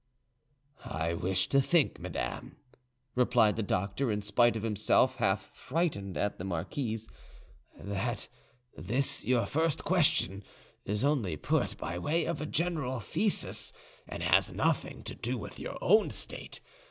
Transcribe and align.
"I 0.83 1.13
wish 1.13 1.47
to 1.49 1.61
think, 1.61 1.99
madame," 1.99 2.55
replied 3.13 3.55
the 3.55 3.61
doctor, 3.61 4.11
in 4.11 4.23
spite 4.23 4.55
of 4.55 4.63
himself 4.63 5.17
half 5.17 5.51
frightened 5.55 6.17
at 6.17 6.39
the 6.39 6.43
marquise, 6.43 7.07
"that 7.77 8.27
this 8.75 9.23
your 9.23 9.45
first 9.45 9.83
question 9.83 10.43
is 10.85 11.03
only 11.03 11.37
put 11.37 11.77
by 11.77 11.99
way 11.99 12.25
of 12.25 12.41
a 12.41 12.47
general 12.47 12.99
thesis, 12.99 13.73
and 14.07 14.23
has 14.23 14.49
nothing 14.51 15.03
to 15.03 15.13
do 15.13 15.37
with 15.37 15.59
your 15.59 15.77
own 15.83 16.09
state. 16.09 16.61